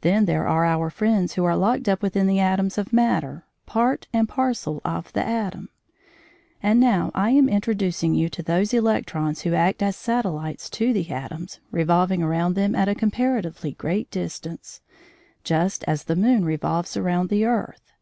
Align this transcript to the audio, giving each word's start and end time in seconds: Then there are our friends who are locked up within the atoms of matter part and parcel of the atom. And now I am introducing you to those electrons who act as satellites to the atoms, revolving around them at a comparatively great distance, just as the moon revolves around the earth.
Then 0.00 0.24
there 0.24 0.48
are 0.48 0.64
our 0.64 0.88
friends 0.88 1.34
who 1.34 1.44
are 1.44 1.54
locked 1.58 1.86
up 1.86 2.00
within 2.00 2.26
the 2.26 2.40
atoms 2.40 2.78
of 2.78 2.90
matter 2.90 3.44
part 3.66 4.08
and 4.10 4.26
parcel 4.26 4.80
of 4.82 5.12
the 5.12 5.22
atom. 5.26 5.68
And 6.62 6.80
now 6.80 7.10
I 7.14 7.32
am 7.32 7.50
introducing 7.50 8.14
you 8.14 8.30
to 8.30 8.42
those 8.42 8.72
electrons 8.72 9.42
who 9.42 9.52
act 9.52 9.82
as 9.82 9.94
satellites 9.94 10.70
to 10.70 10.94
the 10.94 11.10
atoms, 11.10 11.60
revolving 11.70 12.22
around 12.22 12.54
them 12.54 12.74
at 12.74 12.88
a 12.88 12.94
comparatively 12.94 13.72
great 13.72 14.10
distance, 14.10 14.80
just 15.44 15.84
as 15.86 16.04
the 16.04 16.16
moon 16.16 16.46
revolves 16.46 16.96
around 16.96 17.28
the 17.28 17.44
earth. 17.44 17.92